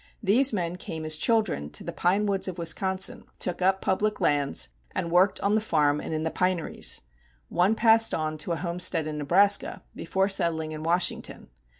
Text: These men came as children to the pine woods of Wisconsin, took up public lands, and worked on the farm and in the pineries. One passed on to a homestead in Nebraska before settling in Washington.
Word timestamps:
These 0.23 0.51
men 0.51 0.77
came 0.77 1.05
as 1.05 1.15
children 1.15 1.69
to 1.73 1.83
the 1.83 1.93
pine 1.93 2.25
woods 2.25 2.47
of 2.47 2.57
Wisconsin, 2.57 3.23
took 3.37 3.61
up 3.61 3.81
public 3.81 4.19
lands, 4.19 4.69
and 4.95 5.11
worked 5.11 5.39
on 5.41 5.53
the 5.53 5.61
farm 5.61 5.99
and 5.99 6.11
in 6.11 6.23
the 6.23 6.31
pineries. 6.31 7.01
One 7.49 7.75
passed 7.75 8.11
on 8.11 8.39
to 8.39 8.51
a 8.51 8.55
homestead 8.55 9.05
in 9.05 9.19
Nebraska 9.19 9.83
before 9.93 10.27
settling 10.27 10.71
in 10.71 10.81
Washington. 10.81 11.49